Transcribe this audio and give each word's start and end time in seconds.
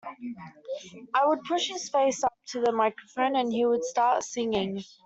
I 1.13 1.27
would 1.27 1.43
push 1.43 1.67
his 1.69 1.87
face 1.91 2.23
up 2.23 2.33
to 2.53 2.59
the 2.61 2.71
microphone 2.71 3.35
and 3.35 3.53
he 3.53 3.67
would 3.67 3.83
start 3.85 4.23
singing. 4.23 4.81